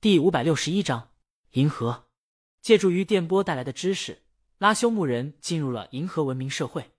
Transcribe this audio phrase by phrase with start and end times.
[0.00, 1.10] 第五百六十一章
[1.54, 2.06] 银河。
[2.60, 4.22] 借助于电波带来的知识，
[4.58, 6.92] 拉修木人进入了银河文明社会，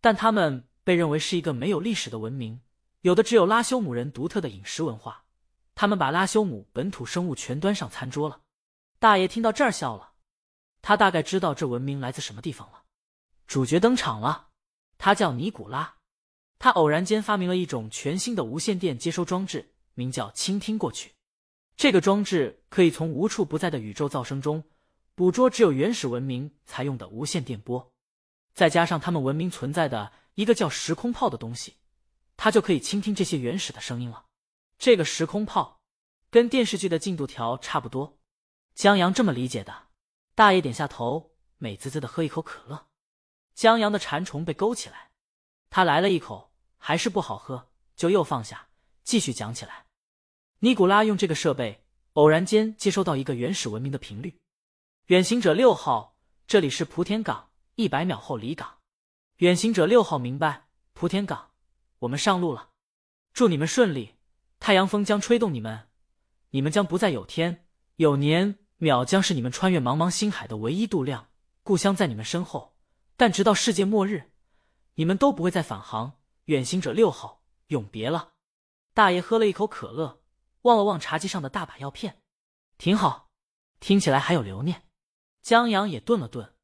[0.00, 2.60] 但他们被认为是一个没有历史的文明，
[3.02, 5.24] 有的只有拉修姆人独特的饮食文化。
[5.76, 8.40] 他们把拉修姆本土生物全端上餐桌了。
[8.98, 10.14] 大爷听到这儿笑了，
[10.80, 12.82] 他大概知道这文明来自什么地方了。
[13.46, 14.48] 主角登场了，
[14.98, 15.98] 他叫尼古拉，
[16.58, 21.12] 他偶然间发明了一种全新的无线电接收装置，名叫倾听过去。
[21.76, 24.64] 这个装置可以从无处不在的宇宙噪声中
[25.14, 27.92] 捕捉只有原始文明才用的无线电波，
[28.54, 31.76] 再加上他们文明存在的一个叫时空炮的东西，
[32.36, 34.26] 它就可以倾听这些原始的声音了。
[34.78, 35.80] 这个时空炮
[36.30, 38.18] 跟电视剧的进度条差不多，
[38.74, 39.88] 江阳这么理解的。
[40.34, 42.86] 大爷点下头，美滋滋的喝一口可乐。
[43.54, 45.10] 江阳的馋虫被勾起来，
[45.68, 48.68] 他来了一口，还是不好喝，就又放下，
[49.04, 49.84] 继续讲起来。
[50.64, 54.40] 尼古拉用这个设备，偶然间接收到一个原始文明的频率。
[55.06, 58.78] 远行者六号，这里是莆田港，一百秒后离港。
[59.38, 61.50] 远行者六号明白，莆田港，
[61.98, 62.68] 我们上路了，
[63.32, 64.14] 祝你们顺利。
[64.60, 65.88] 太阳风将吹动你们，
[66.50, 67.66] 你们将不再有天
[67.96, 71.30] 有年，秒将是你们穿越茫茫星海的唯一度量。
[71.64, 72.76] 故乡在你们身后，
[73.16, 74.30] 但直到世界末日，
[74.94, 76.20] 你们都不会再返航。
[76.44, 78.34] 远行者六号，永别了。
[78.94, 80.21] 大爷喝了一口可乐。
[80.62, 82.22] 望了望茶几上的大把药片，
[82.78, 83.30] 挺好，
[83.80, 84.82] 听起来还有留念。
[85.42, 86.54] 江阳也顿了顿，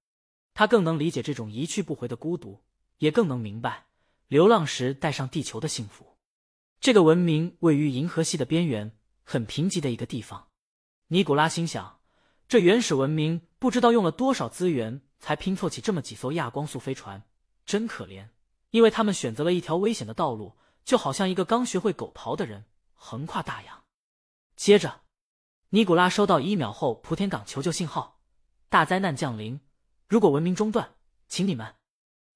[0.55, 2.63] 他更能理解这种一去不回的孤独，
[2.99, 3.87] 也更能明白
[4.29, 6.17] 流浪时带上地球的幸福。
[6.81, 10.49] 这个文明位于银河系的边缘，很贫瘠的一个地方。
[11.09, 11.99] 尼古拉心想，
[12.47, 17.25] 这原始文明不知道用了多少资源才拼凑起这么几艘亚光速飞船，
[17.67, 18.29] 真可怜，
[18.71, 23.83] 因为他们选择了一条危险的道路，就好像一个刚学会狗刨的人横跨大洋。
[24.59, 25.03] 接着，
[25.69, 28.21] 尼古拉收到一秒后莆田港求救信号，
[28.69, 29.61] 大灾难降临。
[30.09, 30.97] 如果文明中断，
[31.29, 31.77] 请你们。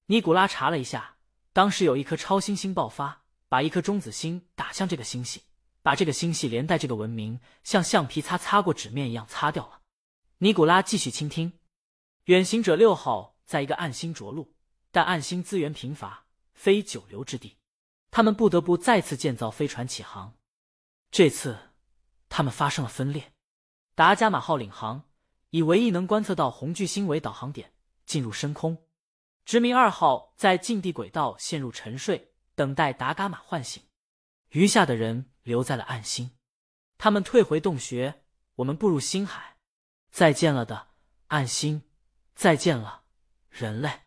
[0.05, 1.17] 尼古拉查了一下，
[1.51, 5.43] 当时有一颗超新星爆发，把一颗中子星打向这个星系，
[5.81, 9.81] 把这个星系连带这个文明像橡皮擦擦过纸面一样擦掉了。
[10.37, 11.59] 尼古拉继续倾听。
[12.25, 14.55] 远行者六号在一个暗星着陆，
[14.91, 17.57] 但暗星资源贫乏，非久留之地，
[18.11, 20.37] 他们不得不再次建造飞船起航。
[21.11, 21.72] 这次。
[22.35, 23.31] 他们发生了分裂，
[23.93, 25.03] 达伽马号领航，
[25.51, 27.73] 以唯一能观测到红巨星为导航点
[28.07, 28.87] 进入深空。
[29.45, 33.83] 殖民二号在近地轨道陷入沉睡，等待达伽马唤醒。
[34.49, 36.31] 余下的人留在了暗星，
[36.97, 38.23] 他们退回洞穴，
[38.55, 39.57] 我们步入星海。
[40.09, 40.87] 再见了的
[41.27, 41.83] 暗星，
[42.33, 43.03] 再见了
[43.51, 44.01] 人类。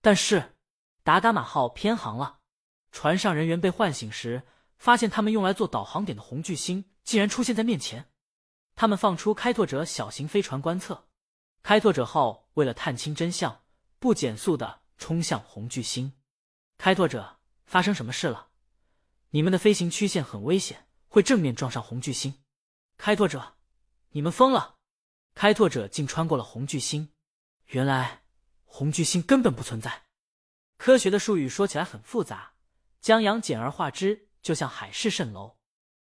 [0.00, 0.54] 但是
[1.02, 2.38] 达伽马号偏航了，
[2.92, 4.44] 船上人员被唤醒时，
[4.76, 6.84] 发现他们用来做导航点的红巨星。
[7.04, 8.10] 竟然出现在面前，
[8.74, 11.06] 他们放出开拓者小型飞船观测。
[11.62, 13.62] 开拓者号为了探清真相，
[13.98, 16.12] 不减速的冲向红巨星。
[16.76, 18.48] 开拓者，发生什么事了？
[19.30, 22.42] 你们的飞行曲线很危险，会正面撞上红巨星。
[22.96, 23.56] 开拓者，
[24.10, 24.76] 你们疯了！
[25.34, 27.10] 开拓者竟穿过了红巨星。
[27.68, 28.22] 原来
[28.64, 30.04] 红巨星根本不存在。
[30.76, 32.52] 科学的术语说起来很复杂，
[33.00, 35.56] 江阳简而化之，就像海市蜃楼。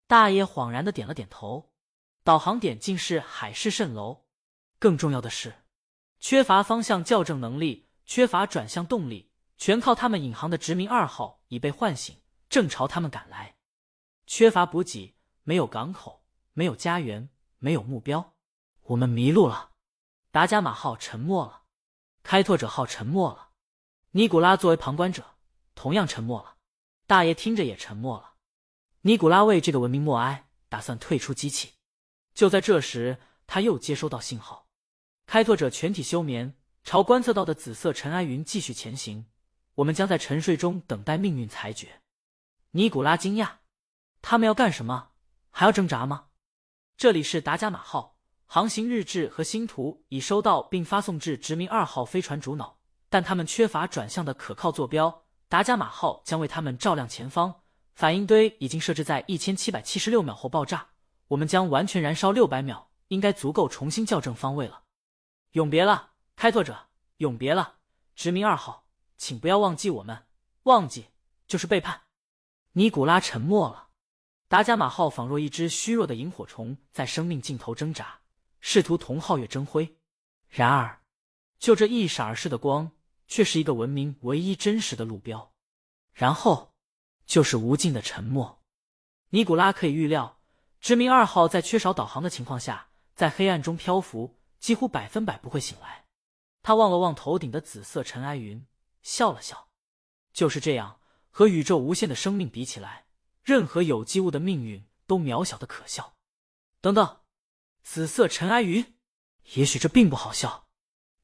[0.10, 1.70] 大爷恍然的点了点头，
[2.24, 4.26] 导航点竟是海市蜃楼。
[4.80, 5.54] 更重要的是，
[6.20, 12.18] 缺乏方向校正能力，缺乏转向动力，全靠他们引航的殖民二号已被唤醒，
[12.50, 13.58] 正朝他们赶来。
[14.26, 18.34] 缺乏补给，没有港口，没有家园，没有目标，
[18.86, 19.74] 我们迷路了。
[20.32, 21.66] 达伽马号沉没了，
[22.24, 23.50] 开拓者号沉没了，
[24.14, 25.36] 尼古拉作为旁观者
[25.76, 26.56] 同样沉默了，
[27.06, 28.29] 大爷听着也沉默了。
[29.04, 31.76] 尼古拉为这个文明默哀，打算退出机器。
[32.34, 33.18] 就在这时，
[33.48, 34.68] 他又接收到信号：
[35.26, 39.28] 开拓者全体休眠，朝观测到的紫色尘埃云继续前行。
[39.76, 42.02] 我们将在沉睡中等待命运裁决。
[42.72, 43.60] 尼古拉惊讶：
[44.22, 45.12] 他们要干什么？
[45.50, 46.26] 还要挣扎吗？
[46.98, 48.18] 这里是达伽马号，
[48.48, 52.80] 航行日志和星图已收到并发送至殖民二号飞船主脑，
[53.10, 55.24] 但他们缺乏转向的可靠坐标。
[55.48, 57.62] 达伽马号将为他们照亮前方。
[57.96, 60.88] 反应堆已经设置在一千七百七十六秒后爆炸，
[61.28, 64.84] 我们将完全燃烧六百秒，应该足够重新校正方位了。
[65.52, 66.88] 永别了，开拓者！
[67.18, 67.76] 永别了，
[68.16, 68.88] 殖民二号！
[69.18, 70.28] 请不要忘记我们，
[70.64, 71.08] 忘记
[71.46, 72.04] 就是背叛。
[72.72, 73.90] 尼古拉沉默了。
[74.48, 78.22] 达伽马号仿若一只虚弱的萤火虫，在生命尽头挣扎，
[78.62, 79.98] 试图同皓月争辉。
[80.48, 81.02] 然而，
[81.60, 82.92] 就这一闪而逝的光，
[83.28, 85.52] 却是一个文明唯一真实的路标。
[86.14, 86.69] 然后。
[87.30, 88.64] 就是无尽的沉默。
[89.30, 90.40] 尼古拉可以预料，
[90.82, 96.06] 殖民二号在缺少导航的情况下，在黑暗中漂浮，几乎百分百不会醒来。
[96.64, 98.66] 他望了望头顶的紫色尘埃云，
[99.04, 99.70] 笑了笑。
[100.34, 101.00] 就是这样，
[101.30, 103.06] 和宇宙无限的生命比起来，
[103.44, 106.16] 任何有机物的命运都渺小的可笑。
[106.82, 107.20] 等等，
[107.84, 108.96] 紫色尘埃云，
[109.54, 110.68] 也许这并不好笑。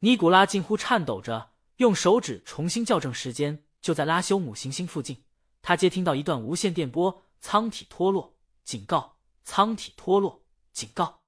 [0.02, 3.63] 尼古拉近乎颤抖着，用手指重新校正时间。
[3.81, 5.25] 就在拉修姆行星附近，
[5.65, 9.17] 他接听到一段无线电波：“舱体脱落，警告！
[9.44, 11.21] 舱体脱落，警告！”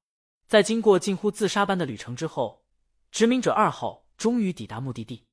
[0.48, 2.64] 在经过近乎自杀般的旅程之后，
[3.10, 5.26] 殖民者二号终于抵达目的地，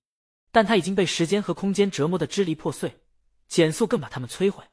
[0.50, 3.02] 但他已经被时间和空间折磨的支离破碎，
[3.46, 4.64] 减速更把他们摧毁。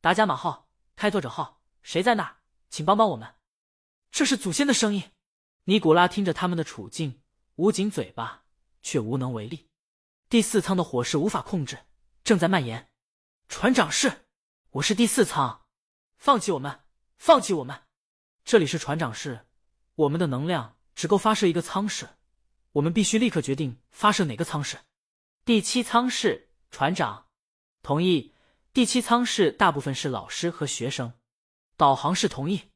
[0.00, 2.38] 达伽马号、开拓者号，谁在那？
[2.70, 3.36] 请帮帮我们！
[4.10, 5.12] 这是祖先的声音。
[5.66, 7.22] 尼古拉听着他们的处境，
[7.54, 8.42] 捂紧嘴巴，
[8.82, 9.68] 却无能为力。
[10.28, 11.78] 第四舱的火势无法控制，
[12.24, 12.89] 正在蔓延。
[13.50, 14.24] 船长室，
[14.70, 15.66] 我是第四舱，
[16.16, 16.84] 放弃我们，
[17.18, 17.82] 放弃我们。
[18.44, 19.44] 这里是船长室，
[19.96, 22.08] 我们的能量只够发射一个舱室，
[22.70, 24.78] 我们必须立刻决定发射哪个舱室。
[25.44, 27.26] 第七舱室，船长
[27.82, 28.32] 同意。
[28.72, 31.12] 第七舱室大部分是老师和学生，
[31.76, 32.70] 导航是同意，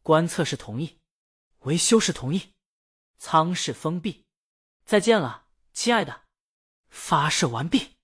[0.00, 1.00] 观测是同意，
[1.62, 2.54] 维修是同意，
[3.18, 4.24] 舱室封闭。
[4.86, 6.22] 再见了，亲爱的。
[6.88, 7.96] 发射完毕，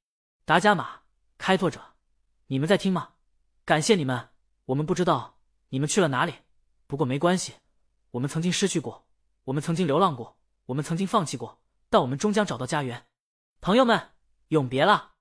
[0.45, 1.03] 达伽马
[1.39, 1.96] 开拓者，
[2.49, 3.15] 你们在听吗？
[3.65, 4.29] 感谢你们，
[4.67, 5.41] 我们不知道
[5.71, 6.35] 你们去了哪里，
[6.87, 7.55] 不过没关系，
[8.13, 9.09] 我们曾经失去过，
[9.45, 11.61] 我们曾经流浪过，我们曾经放弃过，
[11.91, 13.07] 但我们终将找到家园。
[13.61, 14.11] 朋友们，
[14.49, 15.15] 永别了。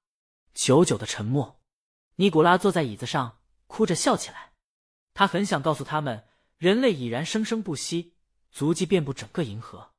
[0.54, 1.60] 久久的沉默，
[2.18, 4.54] 尼古拉坐在椅子上，哭着笑起来。
[5.16, 8.14] 他很想告诉他们，人类已然生生不息，
[8.52, 9.95] 足迹遍布整个银河。